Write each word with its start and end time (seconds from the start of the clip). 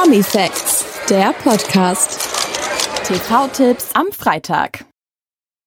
Promi 0.00 0.22
Facts, 0.22 0.84
der 1.10 1.32
Podcast. 1.32 2.20
TV-Tipps 3.04 3.96
am 3.96 4.06
Freitag. 4.12 4.84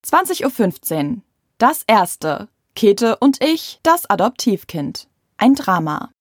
20.15 0.07 1.09
Uhr. 1.09 1.17
Das 1.57 1.83
erste. 1.85 2.47
Käthe 2.73 3.17
und 3.17 3.43
ich, 3.43 3.81
das 3.83 4.09
Adoptivkind. 4.09 5.09
Ein 5.37 5.55
Drama. 5.55 6.11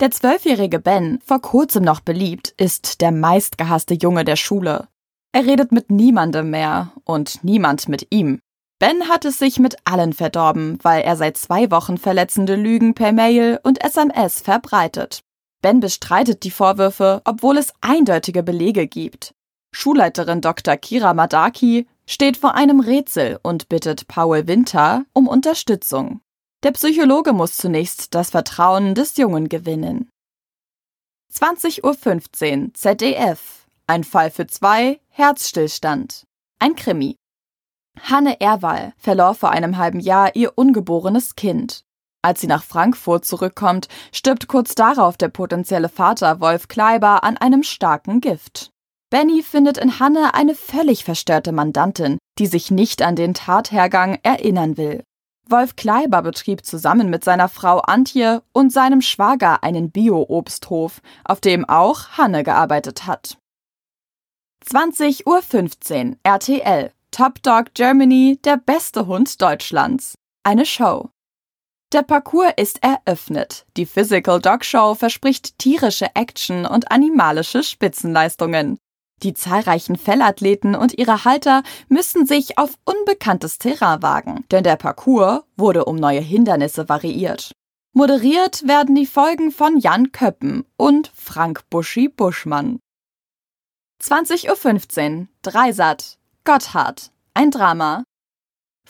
Der 0.00 0.10
zwölfjährige 0.10 0.80
Ben, 0.80 1.20
vor 1.24 1.40
kurzem 1.40 1.84
noch 1.84 2.00
beliebt, 2.00 2.54
ist 2.56 3.00
der 3.00 3.12
meistgehasste 3.12 3.94
Junge 3.94 4.24
der 4.24 4.36
Schule. 4.36 4.88
Er 5.30 5.46
redet 5.46 5.70
mit 5.70 5.92
niemandem 5.92 6.50
mehr 6.50 6.90
und 7.04 7.44
niemand 7.44 7.88
mit 7.88 8.08
ihm. 8.10 8.40
Ben 8.80 9.08
hat 9.08 9.24
es 9.24 9.38
sich 9.38 9.60
mit 9.60 9.76
allen 9.84 10.12
verdorben, 10.12 10.80
weil 10.82 11.02
er 11.02 11.14
seit 11.14 11.36
zwei 11.36 11.70
Wochen 11.70 11.98
verletzende 11.98 12.56
Lügen 12.56 12.94
per 12.94 13.12
Mail 13.12 13.60
und 13.62 13.80
SMS 13.84 14.40
verbreitet. 14.40 15.22
Ben 15.62 15.80
bestreitet 15.80 16.44
die 16.44 16.50
Vorwürfe, 16.50 17.22
obwohl 17.24 17.58
es 17.58 17.72
eindeutige 17.80 18.42
Belege 18.42 18.86
gibt. 18.86 19.34
Schulleiterin 19.72 20.40
Dr. 20.40 20.76
Kira 20.76 21.14
Madaki 21.14 21.86
steht 22.06 22.36
vor 22.36 22.54
einem 22.54 22.80
Rätsel 22.80 23.38
und 23.42 23.68
bittet 23.68 24.08
Paul 24.08 24.46
Winter 24.46 25.04
um 25.12 25.28
Unterstützung. 25.28 26.20
Der 26.62 26.72
Psychologe 26.72 27.32
muss 27.32 27.56
zunächst 27.56 28.14
das 28.14 28.30
Vertrauen 28.30 28.94
des 28.94 29.16
Jungen 29.16 29.48
gewinnen. 29.48 30.08
20.15 31.32 31.82
Uhr 32.64 32.74
ZDF. 32.74 33.66
Ein 33.86 34.04
Fall 34.04 34.30
für 34.30 34.46
zwei, 34.46 35.00
Herzstillstand. 35.08 36.24
Ein 36.58 36.74
Krimi. 36.74 37.16
Hanne 38.00 38.40
Erwall 38.40 38.92
verlor 38.96 39.34
vor 39.34 39.50
einem 39.50 39.76
halben 39.76 40.00
Jahr 40.00 40.34
ihr 40.34 40.56
ungeborenes 40.56 41.36
Kind. 41.36 41.84
Als 42.28 42.42
sie 42.42 42.46
nach 42.46 42.62
Frankfurt 42.62 43.24
zurückkommt, 43.24 43.88
stirbt 44.12 44.48
kurz 44.48 44.74
darauf 44.74 45.16
der 45.16 45.28
potenzielle 45.28 45.88
Vater 45.88 46.40
Wolf 46.40 46.68
Kleiber 46.68 47.24
an 47.24 47.38
einem 47.38 47.62
starken 47.62 48.20
Gift. 48.20 48.68
Benny 49.08 49.42
findet 49.42 49.78
in 49.78 49.98
Hanne 49.98 50.34
eine 50.34 50.54
völlig 50.54 51.04
verstörte 51.04 51.52
Mandantin, 51.52 52.18
die 52.38 52.44
sich 52.44 52.70
nicht 52.70 53.00
an 53.00 53.16
den 53.16 53.32
Tathergang 53.32 54.18
erinnern 54.22 54.76
will. 54.76 55.04
Wolf 55.48 55.74
Kleiber 55.74 56.20
betrieb 56.20 56.66
zusammen 56.66 57.08
mit 57.08 57.24
seiner 57.24 57.48
Frau 57.48 57.78
Antje 57.78 58.42
und 58.52 58.74
seinem 58.74 59.00
Schwager 59.00 59.62
einen 59.62 59.90
Bio-Obsthof, 59.90 61.00
auf 61.24 61.40
dem 61.40 61.66
auch 61.66 62.10
Hanne 62.18 62.44
gearbeitet 62.44 63.06
hat. 63.06 63.38
20.15 64.66 66.10
Uhr 66.10 66.16
RTL 66.24 66.92
Top 67.10 67.42
Dog 67.42 67.72
Germany, 67.72 68.38
der 68.44 68.58
beste 68.58 69.06
Hund 69.06 69.40
Deutschlands. 69.40 70.14
Eine 70.44 70.66
Show. 70.66 71.08
Der 71.92 72.02
Parcours 72.02 72.52
ist 72.58 72.82
eröffnet. 72.82 73.64
Die 73.78 73.86
Physical 73.86 74.40
Dog 74.40 74.62
Show 74.62 74.94
verspricht 74.94 75.58
tierische 75.58 76.14
Action 76.14 76.66
und 76.66 76.92
animalische 76.92 77.62
Spitzenleistungen. 77.62 78.78
Die 79.22 79.32
zahlreichen 79.32 79.96
Fellathleten 79.96 80.74
und 80.74 80.98
ihre 80.98 81.24
Halter 81.24 81.62
müssen 81.88 82.26
sich 82.26 82.58
auf 82.58 82.74
unbekanntes 82.84 83.58
Terrain 83.58 84.02
wagen, 84.02 84.44
denn 84.50 84.64
der 84.64 84.76
Parcours 84.76 85.44
wurde 85.56 85.86
um 85.86 85.96
neue 85.96 86.20
Hindernisse 86.20 86.90
variiert. 86.90 87.52
Moderiert 87.94 88.68
werden 88.68 88.94
die 88.94 89.06
Folgen 89.06 89.50
von 89.50 89.78
Jan 89.78 90.12
Köppen 90.12 90.66
und 90.76 91.10
Frank 91.14 91.62
Buschi 91.70 92.08
Buschmann. 92.08 92.80
20.15 94.02 95.20
Uhr 95.20 95.26
Dreisat 95.40 96.18
Gotthard 96.44 97.10
ein 97.32 97.50
Drama 97.50 98.04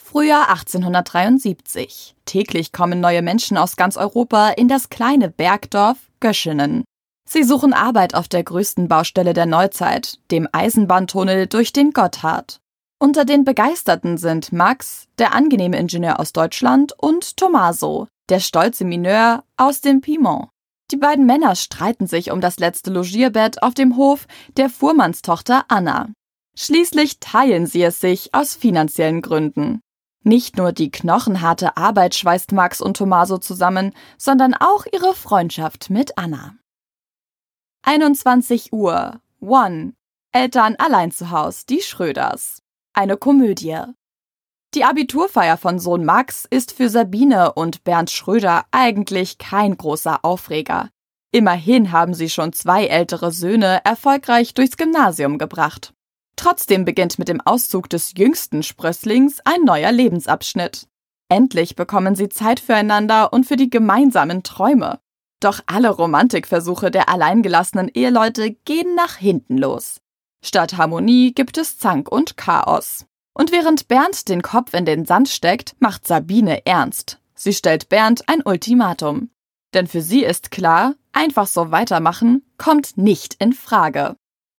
Frühjahr 0.03 0.49
1873. 0.49 2.15
Täglich 2.25 2.71
kommen 2.71 2.99
neue 2.99 3.21
Menschen 3.21 3.57
aus 3.57 3.75
ganz 3.75 3.95
Europa 3.95 4.49
in 4.49 4.67
das 4.67 4.89
kleine 4.89 5.29
Bergdorf 5.29 5.97
Göschenen. 6.19 6.83
Sie 7.29 7.43
suchen 7.43 7.73
Arbeit 7.73 8.15
auf 8.15 8.27
der 8.27 8.43
größten 8.43 8.87
Baustelle 8.87 9.33
der 9.33 9.45
Neuzeit, 9.45 10.17
dem 10.31 10.47
Eisenbahntunnel 10.51 11.45
durch 11.45 11.73
den 11.73 11.91
Gotthard. 11.91 12.59
Unter 12.97 13.23
den 13.23 13.45
Begeisterten 13.45 14.17
sind 14.17 14.51
Max, 14.51 15.07
der 15.19 15.35
angenehme 15.35 15.77
Ingenieur 15.77 16.19
aus 16.19 16.33
Deutschland, 16.33 16.93
und 16.97 17.37
Tommaso, 17.37 18.07
der 18.29 18.39
stolze 18.39 18.85
Mineur 18.85 19.43
aus 19.57 19.81
dem 19.81 20.01
Piemont. 20.01 20.49
Die 20.91 20.97
beiden 20.97 21.27
Männer 21.27 21.55
streiten 21.55 22.07
sich 22.07 22.31
um 22.31 22.41
das 22.41 22.57
letzte 22.57 22.89
Logierbett 22.89 23.61
auf 23.61 23.75
dem 23.75 23.95
Hof 23.95 24.25
der 24.57 24.69
Fuhrmannstochter 24.69 25.65
Anna. 25.67 26.09
Schließlich 26.57 27.19
teilen 27.19 27.67
sie 27.67 27.83
es 27.83 28.01
sich 28.01 28.33
aus 28.33 28.55
finanziellen 28.55 29.21
Gründen. 29.21 29.81
Nicht 30.23 30.57
nur 30.57 30.73
die 30.73 30.91
knochenharte 30.91 31.77
Arbeit 31.77 32.15
schweißt 32.15 32.51
Max 32.51 32.81
und 32.81 32.97
Tommaso 32.97 33.37
zusammen, 33.37 33.93
sondern 34.17 34.53
auch 34.53 34.85
ihre 34.91 35.13
Freundschaft 35.13 35.89
mit 35.89 36.17
Anna. 36.17 36.55
21 37.83 38.73
Uhr. 38.73 39.21
One. 39.39 39.93
Eltern 40.31 40.75
allein 40.77 41.11
zu 41.11 41.31
Haus, 41.31 41.65
die 41.65 41.81
Schröders. 41.81 42.61
Eine 42.93 43.17
Komödie. 43.17 43.77
Die 44.75 44.83
Abiturfeier 44.83 45.57
von 45.57 45.79
Sohn 45.79 46.05
Max 46.05 46.45
ist 46.47 46.73
für 46.73 46.89
Sabine 46.89 47.53
und 47.53 47.83
Bernd 47.83 48.11
Schröder 48.11 48.65
eigentlich 48.69 49.39
kein 49.39 49.75
großer 49.75 50.23
Aufreger. 50.23 50.89
Immerhin 51.31 51.91
haben 51.91 52.13
sie 52.13 52.29
schon 52.29 52.53
zwei 52.53 52.85
ältere 52.85 53.31
Söhne 53.31 53.81
erfolgreich 53.83 54.53
durchs 54.53 54.77
Gymnasium 54.77 55.37
gebracht. 55.37 55.93
Trotzdem 56.39 56.85
beginnt 56.85 57.19
mit 57.19 57.27
dem 57.27 57.41
Auszug 57.41 57.89
des 57.89 58.13
jüngsten 58.17 58.63
Sprösslings 58.63 59.41
ein 59.43 59.65
neuer 59.65 59.91
Lebensabschnitt. 59.91 60.87
Endlich 61.27 61.75
bekommen 61.75 62.15
sie 62.15 62.29
Zeit 62.29 62.61
füreinander 62.61 63.33
und 63.33 63.45
für 63.45 63.57
die 63.57 63.69
gemeinsamen 63.69 64.41
Träume. 64.43 65.01
Doch 65.41 65.59
alle 65.65 65.89
Romantikversuche 65.89 66.91
der 66.91 67.09
alleingelassenen 67.09 67.89
Eheleute 67.89 68.51
gehen 68.51 68.95
nach 68.95 69.17
hinten 69.17 69.57
los. 69.57 69.99
Statt 70.41 70.77
Harmonie 70.77 71.33
gibt 71.33 71.57
es 71.57 71.77
Zank 71.77 72.09
und 72.09 72.37
Chaos. 72.37 73.05
Und 73.33 73.51
während 73.51 73.89
Bernd 73.89 74.29
den 74.29 74.41
Kopf 74.41 74.73
in 74.73 74.85
den 74.85 75.03
Sand 75.03 75.27
steckt, 75.27 75.75
macht 75.79 76.07
Sabine 76.07 76.65
ernst. 76.65 77.19
Sie 77.35 77.51
stellt 77.51 77.89
Bernd 77.89 78.29
ein 78.29 78.43
Ultimatum. 78.45 79.29
Denn 79.73 79.87
für 79.87 80.01
sie 80.01 80.23
ist 80.23 80.51
klar, 80.51 80.95
einfach 81.11 81.47
so 81.47 81.71
weitermachen 81.71 82.45
kommt 82.57 82.97
nicht 82.97 83.33
in 83.39 83.51
Frage. 83.51 84.15